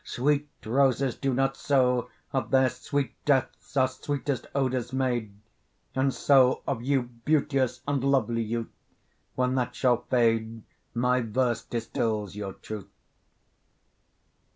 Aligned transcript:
Sweet 0.03 0.49
roses 0.65 1.15
do 1.15 1.31
not 1.31 1.55
so; 1.55 2.09
Of 2.33 2.49
their 2.49 2.69
sweet 2.69 3.13
deaths, 3.23 3.77
are 3.77 3.87
sweetest 3.87 4.47
odours 4.55 4.91
made: 4.91 5.31
And 5.93 6.11
so 6.11 6.63
of 6.65 6.81
you, 6.81 7.03
beauteous 7.03 7.81
and 7.87 8.03
lovely 8.03 8.41
youth, 8.41 8.71
When 9.35 9.53
that 9.53 9.75
shall 9.75 9.97
vade, 10.09 10.63
by 10.95 11.21
verse 11.21 11.61
distills 11.63 12.35
your 12.35 12.53
truth. 12.53 12.89